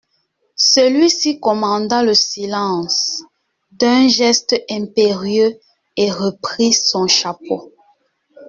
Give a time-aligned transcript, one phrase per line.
[0.55, 3.21] Celui-ci commanda le silence
[3.71, 5.59] d'un geste impérieux
[5.95, 7.71] et reprit son chapeau.